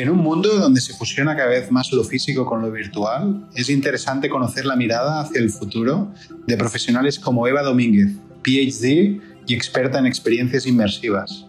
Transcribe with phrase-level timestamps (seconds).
[0.00, 3.68] En un mundo donde se fusiona cada vez más lo físico con lo virtual, es
[3.68, 6.10] interesante conocer la mirada hacia el futuro
[6.46, 11.44] de profesionales como Eva Domínguez, PhD y experta en experiencias inmersivas.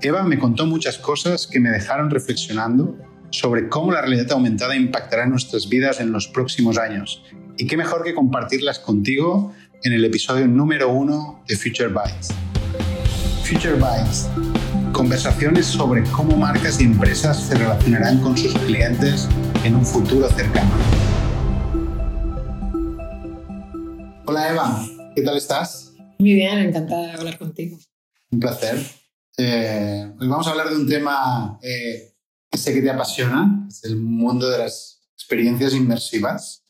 [0.00, 2.96] Eva me contó muchas cosas que me dejaron reflexionando
[3.28, 7.22] sobre cómo la realidad aumentada impactará en nuestras vidas en los próximos años.
[7.58, 9.52] Y qué mejor que compartirlas contigo
[9.82, 12.28] en el episodio número uno de Future Bytes.
[13.44, 14.30] Future Bytes
[14.94, 19.28] conversaciones sobre cómo marcas y empresas se relacionarán con sus clientes
[19.64, 20.70] en un futuro cercano.
[24.24, 25.92] Hola Eva, ¿qué tal estás?
[26.20, 27.76] Muy bien, encantada de hablar contigo.
[28.30, 28.78] Un placer.
[29.36, 32.14] Eh, hoy vamos a hablar de un tema eh,
[32.48, 36.64] que sé que te apasiona, es el mundo de las experiencias inmersivas.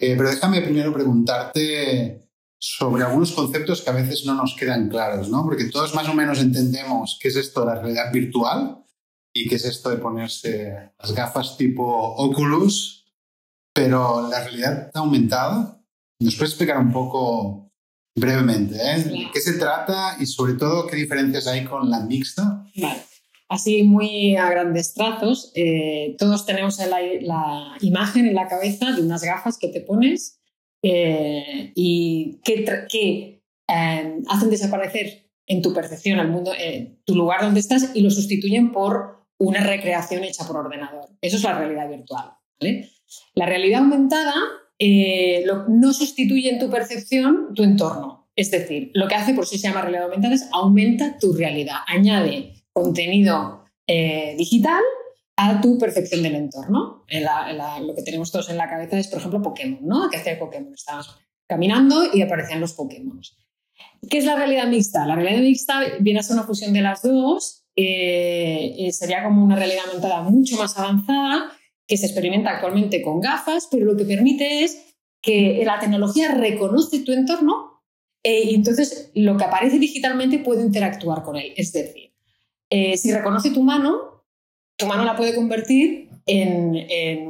[0.00, 2.21] Eh, pero déjame primero preguntarte
[2.64, 5.42] sobre algunos conceptos que a veces no nos quedan claros, ¿no?
[5.42, 8.84] Porque todos más o menos entendemos qué es esto de la realidad virtual
[9.34, 13.12] y qué es esto de ponerse las gafas tipo Oculus,
[13.74, 15.82] pero la realidad aumentada,
[16.20, 17.72] ¿nos puedes explicar un poco
[18.14, 19.28] brevemente ¿eh?
[19.32, 22.64] qué se trata y sobre todo qué diferencias hay con la mixta?
[22.76, 23.02] Vale.
[23.48, 29.02] Así muy a grandes trazos, eh, todos tenemos la, la imagen en la cabeza de
[29.02, 30.38] unas gafas que te pones
[30.82, 37.60] eh, y que, em, hacen desaparecer en tu percepción al mundo, eh, tu lugar donde
[37.60, 41.08] estás y lo sustituyen por una recreación hecha por ordenador.
[41.20, 42.32] Eso es la realidad virtual.
[43.34, 44.34] La realidad aumentada
[44.78, 48.30] eh, no sustituye en tu percepción tu entorno.
[48.34, 51.76] Es decir, lo que hace por sí se llama realidad aumentada es aumenta tu realidad,
[51.86, 53.64] añade contenido
[54.38, 54.80] digital
[55.48, 57.04] a tu percepción del entorno.
[57.08, 60.08] lo que tenemos todos en la cabeza es, por ejemplo, Pokémon, ¿no?
[60.10, 60.72] ¿Qué hacía Pokémon?
[60.72, 61.16] Estabas
[61.48, 63.20] caminando y aparecían los Pokémon.
[64.08, 65.06] ¿Qué es la realidad mixta?
[65.06, 67.64] La realidad mixta viene a ser una fusión de las dos.
[67.74, 71.50] Eh, eh, sería como una realidad aumentada mucho más avanzada
[71.86, 77.00] que se experimenta actualmente con gafas, pero lo que permite es que la tecnología reconoce
[77.00, 77.82] tu entorno
[78.22, 81.52] eh, y entonces lo que aparece digitalmente puede interactuar con él.
[81.56, 82.12] Es decir,
[82.70, 84.11] si reconoce tu mano,
[84.82, 87.28] tu mano la puede convertir en,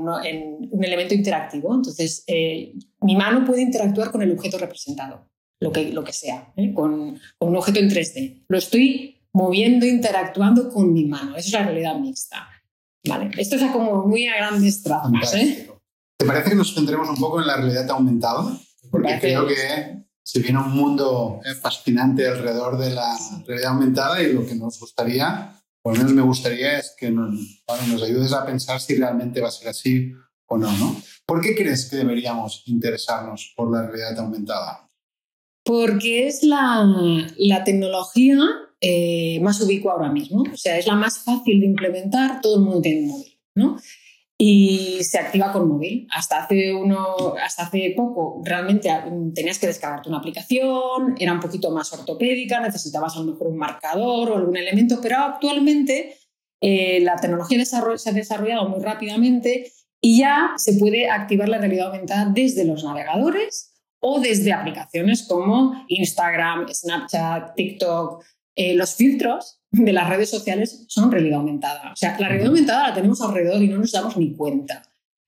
[0.70, 1.74] un elemento interactivo.
[1.74, 5.28] Entonces, eh, mi mano puede interactuar con el objeto representado,
[5.60, 6.72] lo que, lo que sea, ¿eh?
[6.72, 8.44] con, un objeto en 3D.
[8.48, 11.36] Lo estoy moviendo, interactuando con mi mano.
[11.36, 12.48] Eso es la realidad mixta.
[13.06, 13.30] ¿Vale?
[13.36, 15.34] Esto es como muy a grandes trazos.
[15.34, 15.69] ¿eh?
[16.16, 18.56] ¿Te parece que nos centremos un poco en la realidad aumentada?
[18.90, 24.46] Porque creo que se viene un mundo fascinante alrededor de la realidad aumentada y lo
[24.46, 27.60] que nos gustaría por lo menos me gustaría es que nos,
[28.03, 30.12] ayudes a pensar si realmente va a ser así
[30.47, 30.97] o no, ¿no?
[31.26, 34.88] ¿Por qué crees que deberíamos interesarnos por la realidad aumentada?
[35.65, 36.87] Porque es la,
[37.37, 38.38] la tecnología
[38.81, 42.62] eh, más ubicua ahora mismo, o sea, es la más fácil de implementar, todo el
[42.62, 43.78] mundo tiene un móvil, ¿no?
[44.44, 46.08] Y se activa con móvil.
[46.10, 48.91] Hasta hace, uno, hasta hace poco realmente
[49.36, 53.56] tenías que descargarte una aplicación, era un poquito más ortopédica, necesitabas a lo mejor un
[53.56, 56.16] marcador o algún elemento, pero actualmente
[56.60, 59.70] eh, la tecnología se ha desarrollado muy rápidamente
[60.00, 65.84] y ya se puede activar la realidad aumentada desde los navegadores o desde aplicaciones como
[65.86, 68.25] Instagram, Snapchat, TikTok,
[68.56, 71.93] eh, los filtros de las redes sociales son realidad aumentada.
[71.93, 74.83] O sea, la realidad aumentada la tenemos alrededor y no nos damos ni cuenta.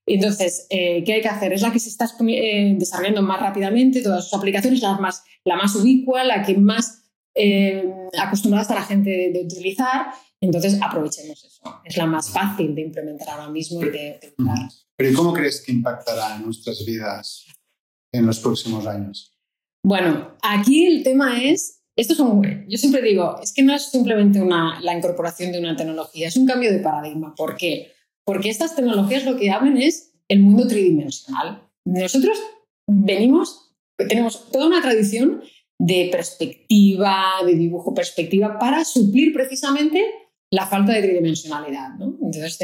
[0.07, 1.53] Entonces, eh, ¿qué hay que hacer?
[1.55, 5.57] Es la que se está eh, desarrollando más rápidamente, todas sus aplicaciones, la más, la
[5.57, 7.05] más ubicua, la que más
[7.35, 10.09] eh, acostumbrada está la gente de, utilizar.
[10.41, 11.81] Entonces, aprovechemos eso.
[11.85, 14.69] Es la más fácil de implementar ahora mismo y de utilizar.
[14.97, 17.47] Pero ¿y cómo crees que impactará en nuestras vidas
[18.13, 19.33] en los próximos años?
[19.83, 23.91] Bueno, aquí el tema es esto es un, yo siempre digo, es que no es
[23.91, 27.35] simplemente una, la incorporación de una tecnología, es un cambio de paradigma.
[27.37, 27.93] ¿Por qué?
[28.25, 31.69] Porque estas tecnologías lo que hablan es el mundo tridimensional.
[31.87, 32.39] Nosotros
[32.89, 35.43] venimos, tenemos toda una tradición
[35.79, 40.05] de perspectiva, de dibujo perspectiva, para suplir precisamente
[40.51, 41.95] la falta de tridimensionalidad.
[41.99, 42.17] ¿no?
[42.23, 42.59] Entonces,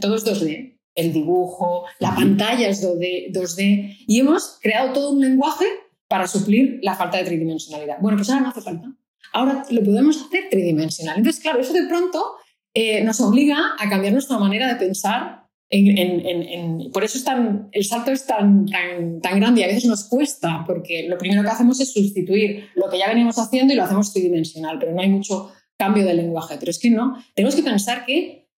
[0.00, 5.20] todo es 2D, el dibujo, la pantalla es 2D, 2D, y hemos creado todo un
[5.20, 5.66] lenguaje
[6.10, 7.98] para suplir la falta de tridimensionalidad.
[8.00, 8.92] Bueno, pues ahora no hace falta.
[9.32, 11.18] Ahora lo podemos hacer tridimensional.
[11.18, 12.34] Entonces, claro, eso de pronto
[12.74, 15.46] eh, nos obliga a cambiar nuestra manera de pensar.
[15.72, 19.84] En, por eso es tan, el salto es tan, tan, tan grande y a veces
[19.84, 23.76] nos cuesta, porque lo primero que hacemos es sustituir lo que ya venimos haciendo y
[23.76, 26.56] lo hacemos tridimensional, pero no hay mucho cambio de lenguaje.
[26.58, 28.48] Pero es que no, tenemos que pensar que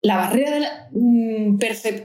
[0.00, 1.58] la barrera de, mm,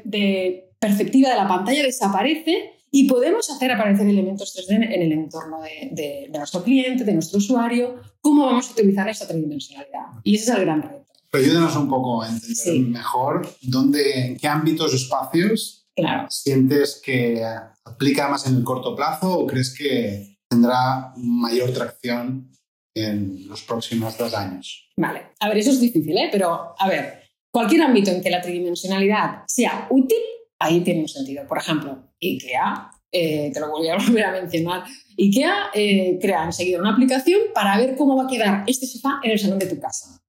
[0.04, 5.62] de perceptiva de la pantalla desaparece y podemos hacer aparecer elementos 3D en el entorno
[5.62, 10.06] de, nuestro cliente, de nuestro usuario, cómo vamos a utilizar esa tridimensionalidad.
[10.24, 11.06] Y ese es el gran reto.
[11.30, 16.28] Pero ayúdanos un poco a entender mejor dónde, en qué ámbitos, espacios claro.
[16.30, 17.44] sientes que
[17.84, 22.50] aplica más en el corto plazo o crees que tendrá mayor tracción
[22.96, 24.90] en los próximos dos años.
[24.98, 26.30] Vale, a ver, eso es difícil, ¿eh?
[26.32, 30.18] pero a ver, cualquier ámbito en que la tridimensionalidad sea útil,
[30.60, 31.46] ahí tiene un sentido.
[31.48, 34.84] Por ejemplo, IKEA, eh, te lo voy a volver a mencionar,
[35.18, 39.32] IKEA eh, crea enseguida una aplicación para ver cómo va a quedar este sofá en
[39.32, 40.22] el salón de tu casa.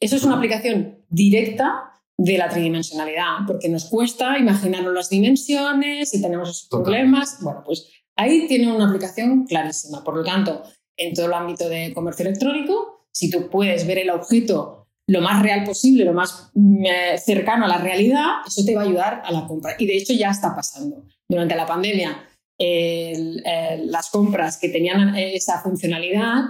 [0.00, 6.22] Eso es una aplicación directa de la tridimensionalidad, porque nos cuesta imaginarnos las dimensiones y
[6.22, 7.38] tenemos esos problemas.
[7.42, 10.04] Bueno, pues ahí tiene una aplicación clarísima.
[10.04, 10.62] Por lo tanto,
[10.96, 15.42] en todo el ámbito de comercio electrónico, si tú puedes ver el objeto lo más
[15.42, 19.22] real posible, lo más mm, eh, cercano a la realidad, eso te va a ayudar
[19.24, 19.74] a la compra.
[19.78, 21.04] Y de hecho ya está pasando.
[21.28, 22.28] Durante la pandemia,
[22.58, 26.44] las compras que tenían esa funcionalidad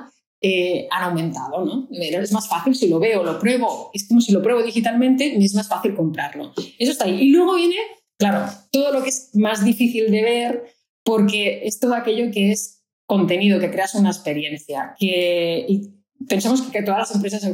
[0.47, 1.89] eh, han aumentado, ¿no?
[1.91, 5.55] Es más fácil si lo veo, lo pruebo, es como si lo pruebo digitalmente, es
[5.55, 6.53] más fácil comprarlo.
[6.79, 7.19] Eso está ahí.
[7.19, 7.77] Y luego viene,
[8.19, 10.65] claro, todo lo que es más difícil de ver,
[11.03, 15.95] porque es todo aquello que es contenido, que creas una experiencia, que y
[16.29, 17.45] pensamos que todas las empresas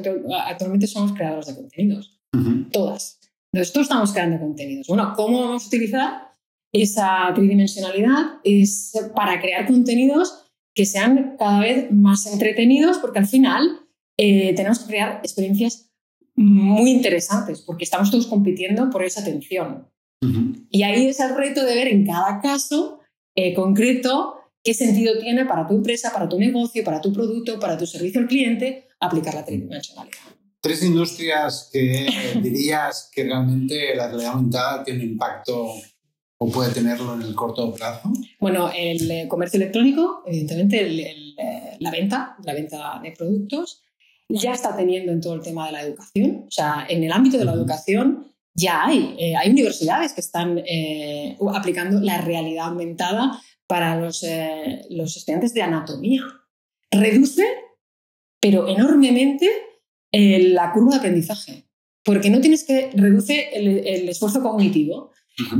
[0.46, 2.20] actualmente somos creadores de contenidos,
[2.72, 3.18] todas.
[3.52, 4.86] Entonces, todos estamos creando contenidos.
[4.86, 6.36] Bueno, ¿cómo vamos a utilizar
[6.72, 8.38] esa tridimensionalidad?
[8.44, 13.80] Es para crear contenidos que sean cada vez más entretenidos, porque al final
[14.18, 15.90] eh, tenemos que crear experiencias
[16.36, 19.88] muy interesantes, porque estamos todos compitiendo por esa atención.
[20.70, 23.00] Y ahí es el reto de ver en cada caso
[23.34, 27.76] eh, concreto qué sentido tiene para tu empresa, para tu negocio, para tu producto, para
[27.78, 30.18] tu servicio al cliente, aplicar la tridimensionalidad.
[30.60, 32.06] Tres industrias que
[32.42, 35.74] dirías que realmente la realidad aumentada tiene impacto
[36.42, 38.10] o puede tenerlo en el corto plazo.
[38.38, 43.82] Bueno, el eh, comercio electrónico, evidentemente, eh, la venta, la venta de productos,
[44.28, 46.44] ya está teniendo en todo el tema de la educación.
[46.46, 50.62] O sea, en el ámbito de la educación ya hay, eh, hay universidades que están
[51.54, 56.24] aplicando la realidad aumentada para los, eh, los estudiantes de anatomía.
[56.90, 57.44] Reduce,
[58.40, 59.48] pero enormemente,
[60.10, 61.68] la curva de aprendizaje,
[62.02, 65.12] porque no tienes que reduce el, esfuerzo cognitivo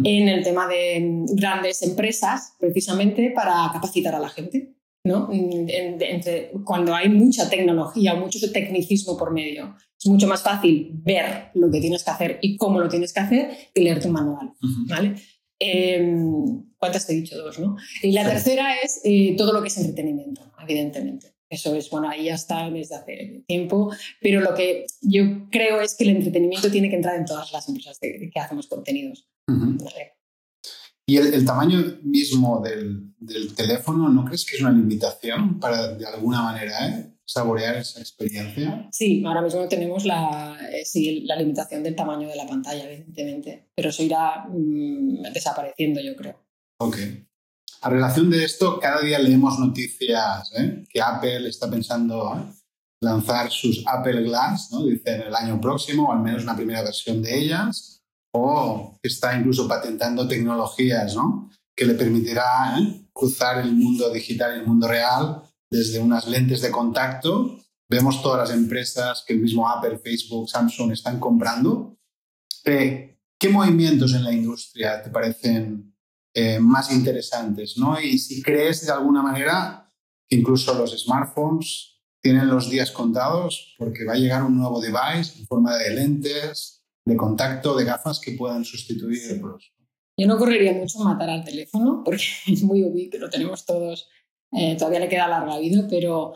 [0.02, 4.74] en el tema de grandes empresas, precisamente para capacitar a la gente.
[5.04, 5.30] ¿no?
[5.32, 11.70] entre, cuando hay mucha tecnología, mucho tecnicismo por medio, es mucho más fácil ver lo
[11.70, 14.52] que tienes que hacer y cómo lo tienes que hacer que leer tu manual.
[14.88, 15.14] ¿vale?
[15.60, 17.36] Em, ¿Cuántas te he dicho?
[17.36, 17.76] Dos, ¿no?
[18.02, 21.34] Y la tercera es eh, todo lo que es entretenimiento, evidentemente.
[21.50, 23.92] Eso es, bueno, ahí ya está desde hace tiempo,
[24.22, 27.68] pero lo que yo creo es que el entretenimiento tiene que entrar en todas las
[27.68, 29.28] empresas que hacemos contenidos.
[31.06, 36.06] ¿Y el, tamaño mismo del, del, teléfono no crees que es una limitación para, de
[36.06, 37.12] alguna manera, eh?
[37.30, 38.88] Saborear esa experiencia?
[38.90, 43.68] Sí, ahora mismo tenemos la, eh, sí, la limitación del tamaño de la pantalla, evidentemente,
[43.74, 46.44] pero eso irá mm, desapareciendo, yo creo.
[46.80, 46.96] Ok.
[47.82, 50.84] A relación de esto, cada día leemos noticias ¿eh?
[50.88, 52.52] que Apple está pensando ¿eh?
[53.00, 54.84] lanzar sus Apple Glass, ¿no?
[54.84, 58.02] dicen el año próximo, o al menos una primera versión de ellas,
[58.34, 61.48] o está incluso patentando tecnologías ¿no?
[61.76, 62.76] que le permitirá
[63.12, 67.58] cruzar el mundo digital y el mundo real desde unas lentes de contacto.
[67.88, 71.96] Vemos todas las empresas que el mismo Apple, Facebook, Samsung están comprando.
[72.64, 75.96] Eh, ¿Qué movimientos en la industria te parecen
[76.34, 77.78] eh, más interesantes?
[77.78, 78.00] ¿no?
[78.00, 79.92] Y si crees de alguna manera
[80.28, 85.38] que incluso los smartphones tienen los días contados porque va a llegar un nuevo device
[85.38, 89.72] en forma de lentes, de contacto, de gafas que puedan sustituirlos.
[90.18, 94.08] Yo no correría mucho matar al teléfono porque es muy obvio que lo tenemos todos
[94.52, 96.34] eh, todavía le queda larga vida, pero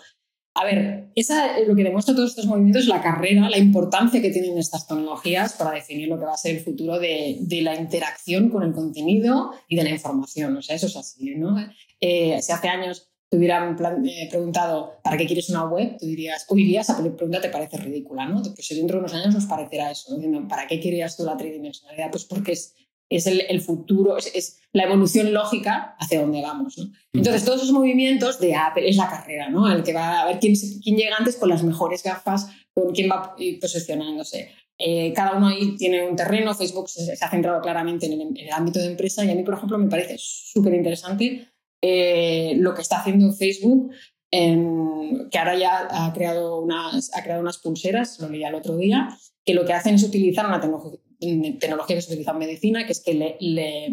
[0.56, 4.30] a ver, esa, lo que demuestra todos estos movimientos es la carrera, la importancia que
[4.30, 7.75] tienen estas tecnologías para definir lo que va a ser el futuro de, de la
[7.75, 10.56] interacción con el contenido y de la información.
[10.56, 11.56] O sea, eso es así, ¿no?
[12.00, 15.97] Eh, si hace años te hubieran eh, preguntado ¿para qué quieres una web?
[15.99, 18.40] Tú dirías, hoy día esa pregunta te parece ridícula, ¿no?
[18.40, 20.16] Pues dentro de unos años nos parecerá eso,
[20.49, 22.12] ¿para qué querías tú la tridimensionalidad?
[22.12, 22.76] Pues porque es
[23.09, 26.77] es el, futuro, es, la evolución lógica hacia dónde vamos.
[27.13, 29.71] Entonces, todos esos movimientos de Apple es la carrera, ¿no?
[29.71, 33.11] El que va a ver quién, quién llega antes con las mejores gafas, con quién
[33.11, 34.51] va posicionándose.
[34.79, 38.81] Eh, cada uno ahí tiene un terreno, Facebook se, ha centrado claramente en el, ámbito
[38.81, 41.49] de empresa y a mí, por ejemplo, me parece súper interesante
[41.81, 43.93] eh, lo que está haciendo Facebook,
[44.31, 49.17] que ahora ya ha creado, unas, ha creado unas pulseras, lo leí el otro día,
[49.45, 52.92] que lo que hacen es utilizar una tecnología tecnología que se utiliza en medicina, que
[52.92, 53.87] es que le,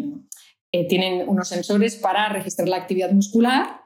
[0.72, 3.82] eh, tienen unos sensores para registrar la actividad muscular,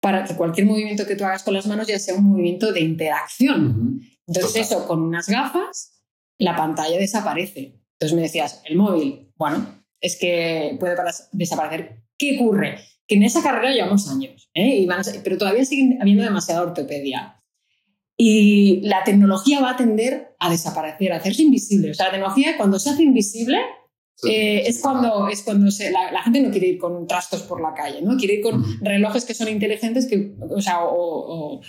[0.00, 2.80] para que cualquier movimiento que tú hagas con las manos ya sea un movimiento de
[2.80, 4.00] interacción.
[4.26, 6.02] Entonces eso, con unas gafas,
[6.38, 7.80] la pantalla desaparece.
[7.94, 10.96] Entonces me decías, el móvil, bueno, es que puede
[11.32, 12.02] desaparecer.
[12.16, 12.78] ¿Qué ocurre?
[13.06, 14.88] Que en esa carrera llevamos años, ¿eh?
[15.22, 17.39] pero todavía sigue habiendo demasiada ortopedia.
[18.22, 21.92] Y la tecnología va a tender a desaparecer, a hacerse invisible.
[21.92, 23.56] O sea, la tecnología cuando se hace invisible
[24.28, 27.72] eh, es cuando, es cuando se, la, gente no quiere ir con trastos por la
[27.72, 28.18] calle, ¿no?
[28.18, 31.62] Quiere ir con relojes que son inteligentes que, o, sea, o,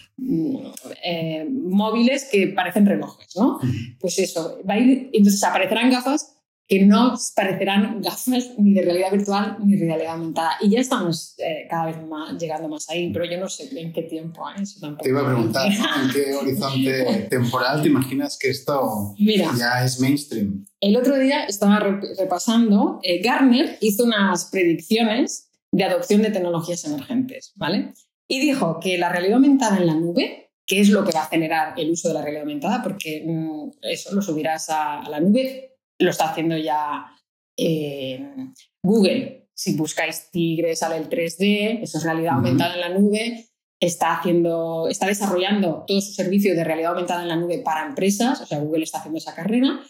[1.05, 3.58] eh, móviles que parecen relojes, ¿no?
[4.01, 6.40] Pues eso, va a ir, entonces aparecerán gafas
[6.71, 10.51] que no parecerán gafas ni de realidad virtual ni de realidad aumentada.
[10.61, 13.91] Y ya estamos eh, cada vez más llegando más ahí, pero yo no sé en
[13.91, 14.41] qué tiempo.
[14.51, 14.63] ¿eh?
[15.03, 20.65] te iba a preguntar, ¿en qué horizonte temporal te imaginas que esto ya es mainstream?
[20.79, 21.79] El otro día estaba
[22.17, 27.91] repasando, eh, Gartner hizo unas predicciones de adopción de tecnologías emergentes, ¿vale?
[28.29, 31.25] Y dijo que la realidad aumentada en la nube, que es lo que va a
[31.25, 35.19] acelerar el uso de la realidad aumentada, porque mm, eso lo subirás a, a la
[35.19, 35.70] nube
[36.01, 37.15] lo está haciendo ya
[37.58, 38.34] eh,
[38.84, 39.50] Google.
[39.53, 43.48] Si buscáis Tigre, sale el 3D, eso es realidad aumentada en la nube.
[43.79, 48.39] Está, haciendo, está desarrollando todo su servicio de realidad aumentada en la nube para empresas,
[48.41, 49.81] o sea, Google está haciendo esa carrera.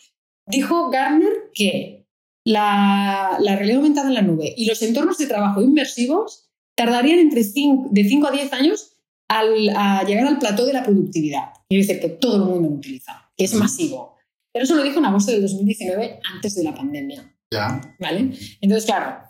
[0.47, 2.05] Dijo Gartner que
[2.45, 8.03] la, realidad aumentada en la nube y los entornos de trabajo inmersivos tardarían entre de
[8.03, 8.97] 5 a 10 años
[9.29, 11.53] al, a llegar al plató de la productividad.
[11.67, 14.15] Quiere decir que todo el mundo lo utiliza, que es masivo.
[14.53, 17.35] Pero eso lo dijo en agosto del 2019, antes de la pandemia.
[17.51, 17.81] Ya.
[17.99, 18.31] ¿Vale?
[18.61, 19.23] Entonces, claro,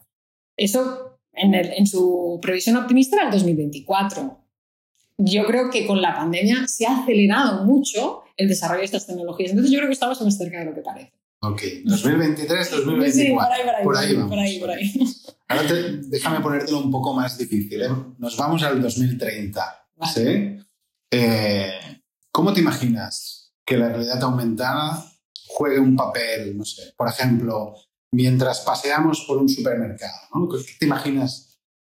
[0.57, 4.39] eso en, en su previsión optimista era el 2024.
[5.17, 9.51] Yo creo que con la pandemia se ha acelerado mucho el desarrollo de estas tecnologías.
[9.51, 11.13] Entonces, yo creo que estamos más cerca de lo que parece.
[11.43, 13.11] Ok, 2023, 2024.
[13.11, 13.83] Sí, por ahí, por ahí.
[13.83, 14.93] Por ahí, por ahí, por ahí.
[15.47, 15.63] Ahora
[16.07, 17.81] déjame ponértelo un poco más difícil.
[17.81, 17.89] ¿eh?
[18.19, 19.87] Nos vamos al 2030.
[20.13, 20.57] ¿sí?
[21.09, 21.73] Eh,
[22.31, 23.40] ¿Cómo te imaginas
[23.71, 25.01] que la realidad aumentada
[25.47, 27.73] juegue un papel, no sé, por ejemplo,
[28.11, 30.49] mientras paseamos por un supermercado, ¿no?
[30.49, 31.57] ¿Qué te imaginas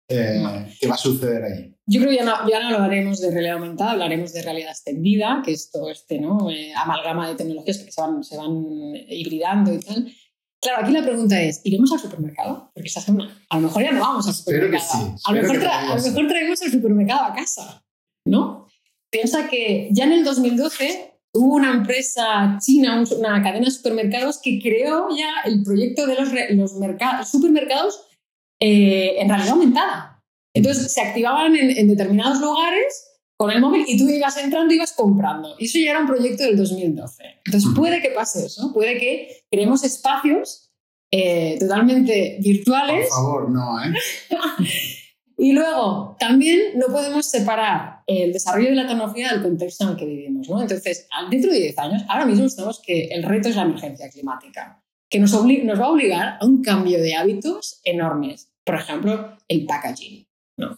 [0.10, 1.74] eh, que va a suceder ahí?
[1.86, 5.42] Yo creo que ya no, ya no hablaremos de realidad aumentada, hablaremos de realidad extendida,
[5.46, 6.52] que es todo este ¿no?
[6.52, 8.66] Eh, amalgama de tecnologías que se van, se van
[9.08, 10.14] hibridando y tal.
[10.62, 12.70] Claro, aquí la pregunta es, ¿iremos al supermercado?
[12.74, 15.16] Porque semana, a lo mejor ya no vamos al supermercado.
[15.24, 17.86] a, lo mejor a lo mejor traemos el supermercado a casa,
[18.26, 18.68] ¿no?
[19.10, 24.60] Piensa que ya en el 2012 hubo una empresa china, una cadena de supermercados que
[24.62, 28.08] creó ya el proyecto de los, los supermercados
[28.60, 30.24] eh, en realidad aumentada.
[30.54, 33.08] Entonces se activaban en, determinados lugares
[33.38, 35.56] con el móvil y tú ibas entrando y ibas comprando.
[35.58, 37.24] Y eso ya era un proyecto del 2012.
[37.46, 40.72] Entonces puede que pase eso, puede que creemos espacios
[41.12, 43.08] eh, totalmente virtuales.
[43.10, 43.94] Por favor, no, ¿eh?
[45.44, 49.96] Y luego, también no podemos separar el desarrollo de la tecnología del contexto en el
[49.96, 50.48] que vivimos.
[50.48, 50.62] ¿no?
[50.62, 54.84] Entonces, dentro de 10 años, ahora mismo estamos que el reto es la emergencia climática,
[55.10, 58.52] que nos, nos va a obligar a un cambio de hábitos enormes.
[58.64, 60.28] Por ejemplo, el packaging.
[60.58, 60.78] ¿no?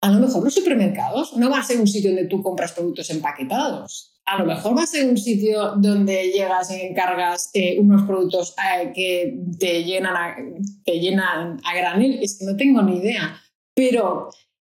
[0.00, 3.10] A lo mejor los supermercados no va a ser un sitio donde tú compras productos
[3.10, 4.18] empaquetados.
[4.24, 8.56] A lo mejor va a ser un sitio donde llegas y encargas eh, unos productos
[8.58, 10.36] eh, que te llenan, a,
[10.84, 12.18] te llenan a granel.
[12.20, 13.40] Es que no tengo ni idea
[13.74, 14.30] pero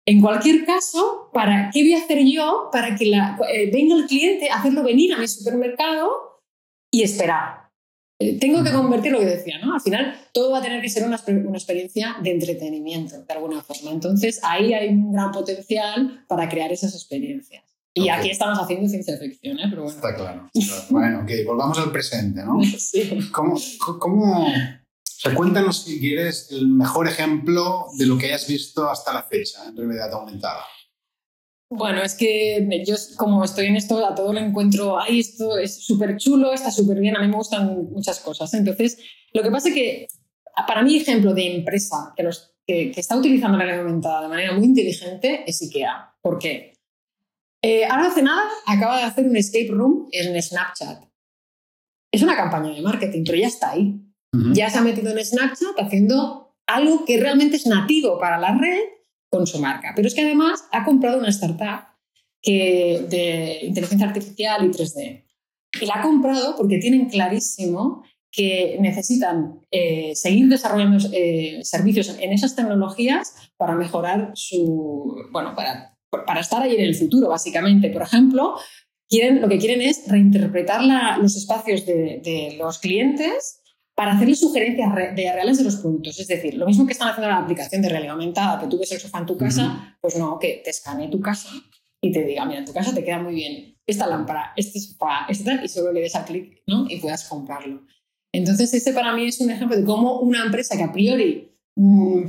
[0.07, 4.49] en cualquier caso, ¿para qué voy a hacer yo para que eh, venga el cliente
[4.49, 6.43] a hacerlo venir a mi supermercado
[6.93, 7.67] y esperar?
[8.19, 9.75] Eh, tengo que convertir lo que decía, ¿no?
[9.75, 13.91] Al final todo va a tener que ser una, experiencia de entretenimiento, de alguna forma.
[13.91, 17.65] Entonces ahí hay un gran potencial para crear esas experiencias.
[17.93, 19.67] Y aquí estamos haciendo ciencia ficción, ¿eh?
[19.69, 19.97] Pero bueno.
[19.97, 20.51] Está claro.
[20.91, 22.59] bueno, ok, volvamos al presente, ¿no?
[22.79, 23.19] Sí.
[23.33, 23.59] ¿Cómo,
[23.99, 24.47] cómo
[25.35, 29.77] cuéntanos si quieres el mejor ejemplo de lo que hayas visto hasta la fecha en
[29.77, 30.65] realidad aumentada.
[31.69, 35.85] Bueno, es que yo como estoy en esto, a todo lo encuentro, ay, esto es
[35.85, 38.55] súper chulo, está súper bien, a mí me gustan muchas cosas.
[38.55, 38.99] Entonces,
[39.33, 40.07] lo que pasa es que
[40.67, 45.45] para mí ejemplo de empresa que, está utilizando la realidad aumentada de manera muy inteligente
[45.47, 46.15] es IKEA.
[46.23, 46.75] ¿Por qué?
[47.63, 51.05] Eh, ahora hace nada acaba de hacer un escape room en Snapchat.
[52.13, 54.06] Es una campaña de marketing, pero ya está ahí.
[54.55, 58.81] Ya se ha metido en Snapchat haciendo algo que realmente es nativo para la red
[59.31, 59.93] con su marca.
[59.95, 61.87] Pero es que además ha comprado una startup
[62.43, 65.25] que, de inteligencia artificial y 3D.
[65.81, 72.33] Y la ha comprado porque tienen clarísimo que necesitan eh, seguir desarrollando eh, servicios en
[72.33, 77.89] esas tecnologías para mejorar su, bueno, para, para estar ahí en el futuro, básicamente.
[77.89, 78.57] Por ejemplo,
[79.09, 80.83] quieren, lo que quieren es reinterpretar
[81.19, 83.63] los espacios de, de, los clientes
[83.97, 86.21] para hacerle sugerencias de reales de los productos.
[86.21, 88.93] Es decir, lo mismo que están haciendo la aplicación de realidad aumentada, que tú ves
[88.93, 91.49] el sofá en tu casa, pues no, que te escanee tu casa
[92.03, 95.25] y te diga, mira, en tu casa te queda muy bien esta lámpara, este sofá,
[95.31, 96.87] este tal, y solo le des a clic ¿no?
[96.91, 97.87] y puedas comprarlo.
[98.33, 101.56] Entonces, este para mí es un ejemplo de cómo una empresa que a priori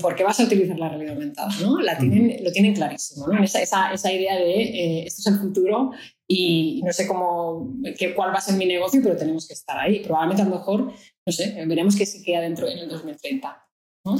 [0.01, 1.49] ¿por qué vas a utilizar la realidad aumentada?
[1.61, 1.79] ¿no?
[1.79, 3.41] La tienen, lo tienen clarísimo, ¿no?
[3.41, 5.91] esa, esa, esa, idea de eh, esto es el futuro
[6.27, 9.77] y no sé cómo, qué, cuál va a ser mi negocio, pero tenemos que estar
[9.77, 10.01] ahí.
[10.03, 10.91] Probablemente a lo mejor,
[11.25, 13.65] no sé, veremos qué se queda dentro en el 2030.
[14.05, 14.19] ¿no?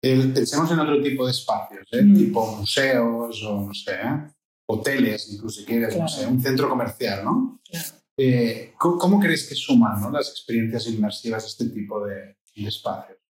[0.00, 2.02] pensemos en otro tipo de espacios, ¿eh?
[2.02, 2.16] mm.
[2.16, 4.26] tipo museos o no sé, ¿eh?
[4.68, 7.60] hoteles, incluso si quieres, no sé, un centro comercial, ¿no?
[7.64, 8.72] Claro.
[8.76, 10.10] ¿cómo, ¿cómo, crees que suman ¿no?
[10.10, 13.23] las experiencias inmersivas a este tipo de, de espacios?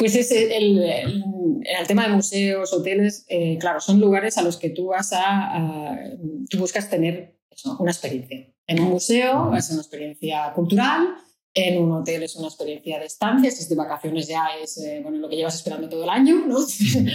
[0.00, 0.82] Pues es el, el,
[1.62, 5.98] el, tema de museos, hoteles, eh, claro, son lugares a los que tú vas a,
[6.48, 7.38] tú buscas tener
[7.78, 8.50] una experiencia.
[8.66, 11.16] En un museo es una experiencia cultural,
[11.52, 15.00] en un hotel es una experiencia de estancia, si es de vacaciones ya es eh,
[15.02, 16.58] bueno, lo que llevas esperando todo el año, ¿no?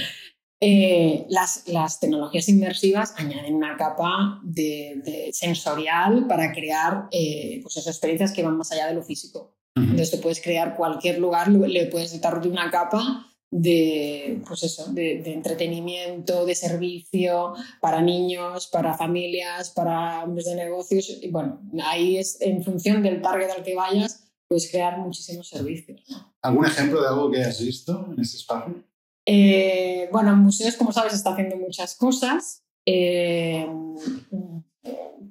[0.59, 7.77] eh, las, las, tecnologías inmersivas añaden una capa de, de sensorial para crear eh, pues
[7.77, 9.54] esas experiencias que van más allá de lo físico.
[9.75, 14.91] Entonces te puedes crear cualquier lugar, le puedes dar de una capa de, pues eso,
[14.91, 21.19] de, entretenimiento, de servicio para niños, para familias, para hombres de negocios.
[21.21, 26.01] Y bueno, ahí es en función del target al que vayas, puedes crear muchísimos servicios.
[26.41, 28.83] ¿Algún ejemplo de algo que hayas visto en ese espacio?
[29.25, 32.63] Eh, bueno, en museos, como sabes, está haciendo muchas cosas.
[32.85, 33.67] Eh,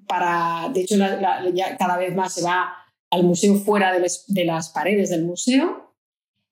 [0.09, 2.84] para, de hecho, ya cada vez más se va
[3.15, 5.95] al museo fuera de, las paredes del museo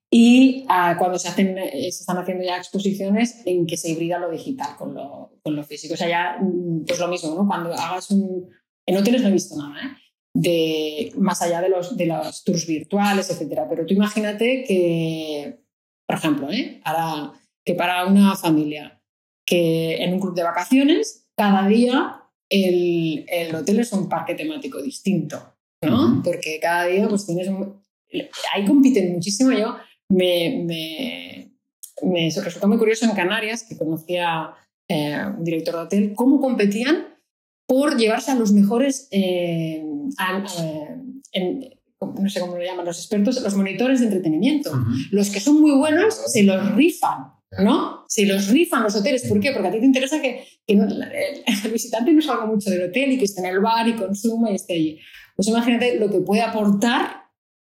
[0.08, 4.18] y ah, cuando se, hacen, eh, se están haciendo ya exposiciones en que se hibrida
[4.20, 5.94] lo digital con lo, con lo físico.
[5.94, 7.46] O sea, ya mm, pues lo mismo, ¿no?
[7.48, 8.48] Cuando hagas un...
[8.86, 9.96] En hoteles no he visto nada, ¿eh?
[10.34, 13.66] De, más allá de los, de los tours virtuales, etcétera.
[13.68, 15.64] Pero tú imagínate que,
[16.06, 16.80] por ejemplo, ¿eh?
[17.64, 19.02] que para una familia
[19.44, 24.80] que en un club de vacaciones, cada día el, el hotel es un parque temático
[24.80, 25.51] distinto.
[25.82, 26.22] ¿No?
[26.24, 27.82] Porque cada día pues tienes un...
[28.54, 29.52] Ahí compiten muchísimo.
[29.52, 29.76] Yo
[30.08, 31.52] me, me,
[32.02, 34.54] me resultó muy curioso en Canarias, que conocía
[34.88, 37.08] eh, un director de hotel, cómo competían
[37.66, 39.82] por llevarse a los mejores, eh,
[41.32, 44.72] eh, no sé cómo lo llaman los expertos, los monitores de entretenimiento.
[45.10, 47.32] Los que son muy buenos se los rifan.
[47.58, 48.01] ¿no?
[48.12, 49.22] Se los rifan los hoteles.
[49.26, 49.52] ¿Por qué?
[49.52, 53.16] Porque a ti te interesa que, que el visitante no salga mucho del hotel y
[53.16, 55.00] que esté en el bar y consuma y esté allí.
[55.34, 57.22] Pues imagínate lo que puede aportar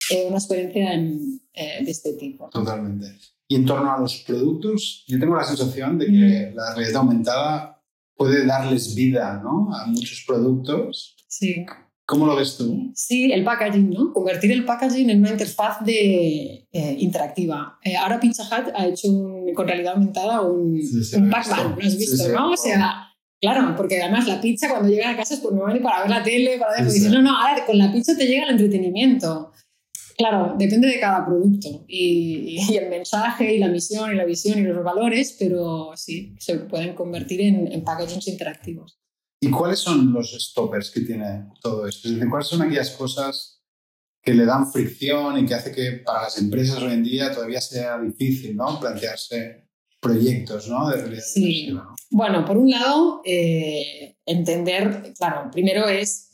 [0.09, 2.49] eh, una experiencia eh, de este tipo.
[2.51, 3.07] Totalmente.
[3.49, 7.83] Y en torno a los productos, yo tengo la sensación de que la realidad aumentada
[8.15, 9.75] puede darles vida ¿no?
[9.75, 11.17] a muchos productos.
[11.27, 11.67] Sí.
[12.07, 12.93] ¿Cómo lo ves tú?
[12.95, 14.13] Sí, el packaging, ¿no?
[14.13, 17.79] Convertir el packaging en una interfaz de, eh, interactiva.
[18.01, 19.09] ahora Pizza Hut ha hecho
[19.55, 22.53] con realidad aumentada un, un Pac-Man, ¿lo has visto, no?
[22.53, 23.07] O sea,
[23.41, 26.23] Claro, porque además la pizza cuando llega a casa es pues normalmente para ver la
[26.23, 26.91] tele, para ver...
[26.91, 29.53] Dices, no, no, ahora con la pizza te llega el entretenimiento.
[30.17, 34.63] Claro, depende de cada producto y, el mensaje y la misión y la visión y
[34.63, 38.99] los valores, pero sí, se pueden convertir en, en packagings interactivos.
[39.41, 42.09] ¿Y cuáles son los stoppers que tiene todo esto?
[42.09, 43.57] Es decir, ¿cuáles son aquellas cosas
[44.23, 47.61] que le dan fricción y que hace que para las empresas hoy en día todavía
[47.61, 48.81] sea difícil ¿no?
[48.81, 49.69] plantearse
[50.01, 50.89] proyectos ¿no?
[50.89, 51.73] de realidad sí.
[52.11, 56.27] Bueno, por un lado, eh, entender, claro, primero es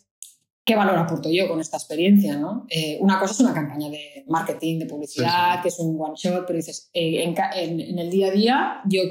[0.65, 2.67] qué valor aporto yo con esta experiencia, ¿no?
[2.71, 6.47] Eh, una cosa es una campaña de marketing, de publicidad, que es un one shot,
[6.47, 9.03] pero dices, eh, en, el día a día, yo,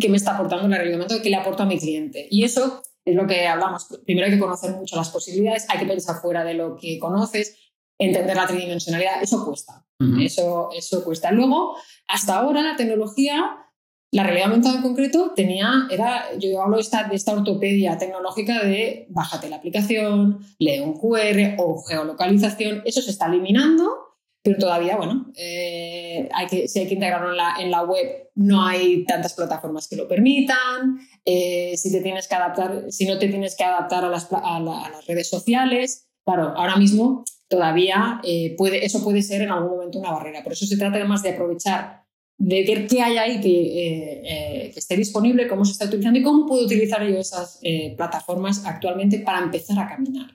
[0.00, 1.22] ¿qué me está aportando el reglamento?
[1.22, 2.26] ¿Qué le aporto a mi cliente?
[2.30, 3.86] Y eso es lo que hablamos.
[4.04, 7.56] Primero hay que conocer mucho las posibilidades, hay que pensar fuera de lo que conoces,
[7.98, 9.84] entender la tridimensionalidad, eso cuesta.
[10.20, 11.32] eso, eso cuesta.
[11.32, 13.68] Luego, hasta ahora la tecnología
[14.10, 18.64] la realidad aumentada en concreto tenía, era, yo hablo de esta, de esta ortopedia tecnológica
[18.64, 24.07] de bájate la aplicación, lee un QR o geolocalización, eso se está eliminando,
[24.48, 28.30] pero todavía, bueno, eh, hay que, si hay que integrarlo en la, en la, web,
[28.34, 33.18] no hay tantas plataformas que lo permitan, eh, si, te tienes que adaptar, si no
[33.18, 38.54] te tienes que adaptar a las, a, las redes sociales, claro, ahora mismo todavía eh,
[38.56, 41.30] puede, eso puede ser en algún momento una barrera, por eso se trata además de
[41.30, 42.08] aprovechar
[42.38, 46.22] de ver qué hay ahí eh, eh, que, esté disponible, cómo se está utilizando y
[46.22, 50.30] cómo puedo utilizar yo esas eh, plataformas actualmente para empezar a caminar.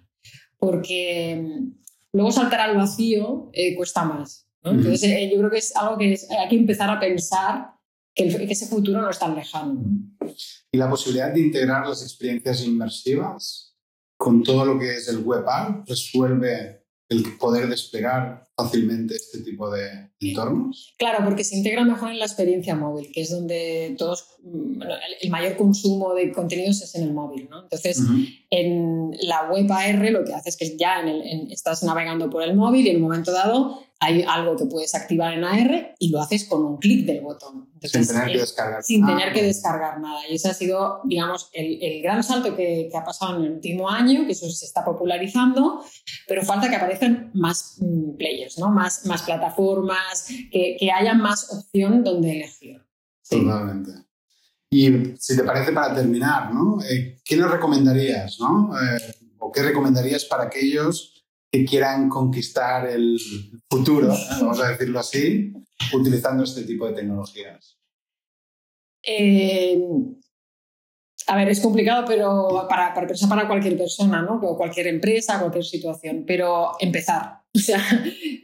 [0.57, 1.41] Porque
[2.13, 4.47] luego saltar al vacío cuesta más.
[4.63, 7.73] Entonces, yo creo que es algo que hay que empezar a pensar
[8.15, 9.83] que, ese futuro no es tan lejano.
[10.71, 13.75] Y la posibilidad de integrar las experiencias inmersivas
[14.17, 16.82] con todo lo que es el web app resuelve
[17.13, 20.93] el poder desplegar fácilmente este tipo de entornos?
[20.97, 24.81] Claro, porque se integra mejor en la experiencia móvil, que es donde todos, mm,
[25.21, 27.47] el mayor consumo de contenidos es en el móvil.
[27.49, 27.63] ¿no?
[27.63, 28.01] Entonces,
[28.49, 31.03] en la web AR lo que hace es que ya
[31.49, 35.33] estás navegando por el móvil y en un momento dado hay algo que puedes activar
[35.33, 37.69] en AR y lo haces con un clic del botón.
[37.81, 40.19] sin tener que descargar Sin tener que descargar nada.
[40.29, 44.25] Y ese ha sido, digamos, el, gran salto que, ha pasado en el último año,
[44.25, 45.83] que eso se está popularizando,
[46.27, 48.69] pero falta que aparezcan más mm, players, ¿no?
[48.69, 52.81] más, más plataformas, que, haya más opción donde elegir.
[53.29, 53.91] Totalmente.
[54.69, 56.79] Y si te parece, para terminar, ¿no?
[56.83, 58.37] Eh, ¿qué nos recomendarías?
[58.39, 58.73] ¿no?
[58.75, 61.12] Eh, ¿O qué recomendarías para aquellos
[61.53, 63.19] que quieran conquistar el
[63.69, 64.11] futuro,
[64.41, 65.53] vamos a decirlo así,
[65.93, 67.77] utilizando este tipo de tecnologías?
[69.03, 69.79] Eh,
[71.27, 74.39] a ver, es complicado, pero para, para, para cualquier persona, ¿no?
[74.41, 76.23] O cualquier empresa, cualquier situación.
[76.25, 77.43] Pero empezar.
[77.55, 77.79] O sea,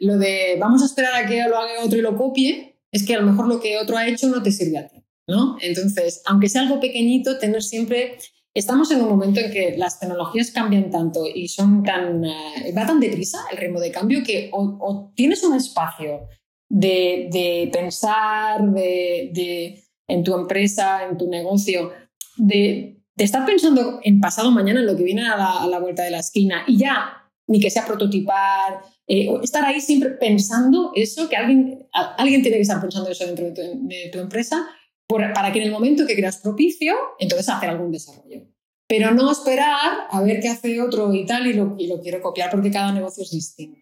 [0.02, 3.16] lo de vamos a esperar a que lo haga otro y lo copie, es que
[3.16, 5.58] a lo mejor lo que otro ha hecho no te sirve a ti, ¿no?
[5.62, 8.20] Entonces, aunque sea algo pequeñito, tener siempre
[8.60, 12.86] Estamos en un momento en que las tecnologías cambian tanto y son tan, eh, va
[12.86, 16.28] tan deprisa el ritmo de cambio que o, tienes un espacio
[16.70, 21.94] de, pensar de, en tu empresa, en tu negocio,
[22.36, 26.20] de, estar pensando en pasado mañana, en lo que viene a la, vuelta de la
[26.20, 31.88] esquina y ya, ni que sea prototipar, eh, estar ahí siempre pensando eso, que alguien,
[31.94, 34.68] alguien tiene que estar pensando eso dentro de tu empresa
[35.10, 38.46] para que en el momento que creas propicio, entonces hacer algún desarrollo.
[38.90, 42.50] Pero no esperar a ver qué hace otro y tal y lo, lo quiero copiar
[42.50, 43.80] porque cada negocio es distinto.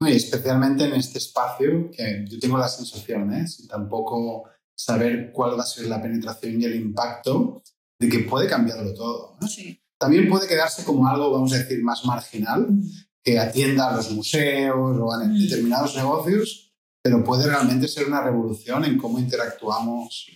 [0.00, 0.08] ¿no?
[0.08, 3.46] Y especialmente en este espacio que yo tengo la sensación, ¿eh?
[3.46, 7.62] sin tampoco saber cuál va a ser la penetración y el impacto
[8.00, 9.36] de que puede cambiarlo todo.
[9.46, 9.78] Sí.
[9.98, 12.68] También puede quedarse como algo, vamos a decir, más marginal,
[13.22, 18.84] que atienda a los museos o a determinados negocios, pero puede realmente ser una revolución
[18.84, 20.30] en cómo interactuamos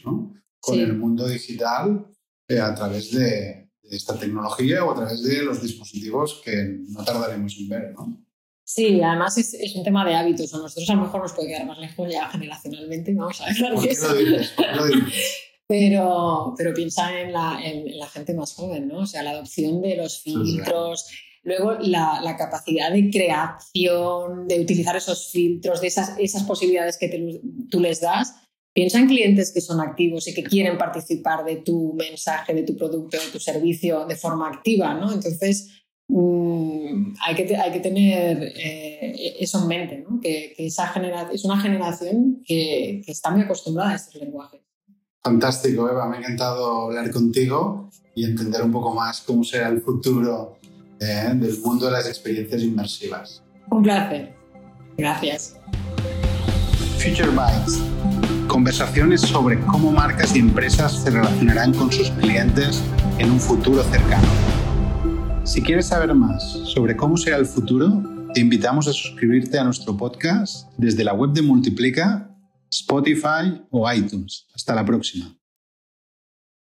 [0.61, 2.07] con el mundo digital
[2.49, 7.57] eh, a través de, esta tecnología o a través de los dispositivos que no tardaremos
[7.59, 7.93] en ver.
[7.93, 8.25] ¿no?
[8.65, 10.53] Sí, además es, es, un tema de hábitos.
[10.55, 13.57] A nosotros a lo mejor nos puede quedar más lejos ya generacionalmente, vamos a ver.
[13.75, 14.53] ¿Por qué lo dices?
[14.75, 15.15] lo dices?
[15.67, 18.99] Pero, pero piensa en la, en, la, gente más joven, ¿no?
[19.01, 21.07] O sea, la adopción de los filtros,
[21.45, 27.81] Luego, la, capacidad de creación, de utilizar esos filtros, de esas, esas posibilidades que tú
[27.81, 28.35] les das.
[28.75, 32.77] Piensa en clientes que son activos y que quieren participar de tu mensaje, de tu
[32.77, 35.13] producto, de tu servicio de forma activa, ¿no?
[35.13, 40.21] Entonces, mm, hay, que, hay que tener eh, eso en mente, ¿no?
[40.21, 40.93] que, esa
[41.33, 44.61] es una generación que, que, está muy acostumbrada a estos lenguajes.
[45.23, 49.81] Fantástico, Eva, me ha encantado hablar contigo y entender un poco más cómo será el
[49.81, 50.59] futuro
[50.99, 51.31] ¿eh?
[51.35, 53.43] del mundo de las experiencias inmersivas.
[53.71, 54.35] Un placer.
[54.97, 55.57] Gracias.
[56.99, 58.22] Future Bytes.
[58.49, 62.83] Conversaciones sobre cómo marcas y empresas se relacionarán con sus clientes
[63.19, 64.29] en un futuro cercano.
[65.45, 68.03] Si quieres saber más sobre cómo será el futuro,
[68.35, 72.35] te invitamos a suscribirte a nuestro podcast desde la web de Multiplica,
[72.71, 74.47] Spotify o iTunes.
[74.55, 75.37] Hasta la próxima.